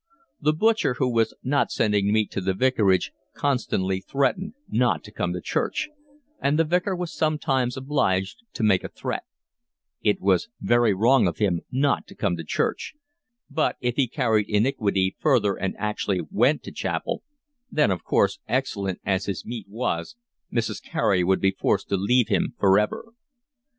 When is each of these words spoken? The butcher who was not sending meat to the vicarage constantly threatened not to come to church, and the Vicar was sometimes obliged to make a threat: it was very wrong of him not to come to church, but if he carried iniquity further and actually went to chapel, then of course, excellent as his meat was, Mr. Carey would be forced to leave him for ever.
The 0.41 0.53
butcher 0.53 0.95
who 0.95 1.07
was 1.13 1.35
not 1.43 1.69
sending 1.69 2.11
meat 2.11 2.31
to 2.31 2.41
the 2.41 2.55
vicarage 2.55 3.11
constantly 3.35 3.99
threatened 4.01 4.55
not 4.67 5.03
to 5.03 5.11
come 5.11 5.31
to 5.33 5.41
church, 5.41 5.89
and 6.39 6.57
the 6.57 6.63
Vicar 6.63 6.95
was 6.95 7.13
sometimes 7.13 7.77
obliged 7.77 8.37
to 8.53 8.63
make 8.63 8.83
a 8.83 8.89
threat: 8.89 9.25
it 10.01 10.19
was 10.19 10.49
very 10.59 10.91
wrong 10.95 11.27
of 11.27 11.37
him 11.37 11.61
not 11.71 12.07
to 12.07 12.15
come 12.15 12.35
to 12.37 12.43
church, 12.43 12.95
but 13.47 13.75
if 13.79 13.95
he 13.95 14.07
carried 14.07 14.49
iniquity 14.49 15.15
further 15.19 15.53
and 15.55 15.75
actually 15.77 16.21
went 16.31 16.63
to 16.63 16.71
chapel, 16.71 17.21
then 17.69 17.91
of 17.91 18.03
course, 18.03 18.39
excellent 18.47 18.99
as 19.05 19.27
his 19.27 19.45
meat 19.45 19.67
was, 19.69 20.15
Mr. 20.51 20.81
Carey 20.81 21.23
would 21.23 21.39
be 21.39 21.51
forced 21.51 21.89
to 21.89 21.95
leave 21.95 22.27
him 22.27 22.55
for 22.57 22.79
ever. 22.79 23.13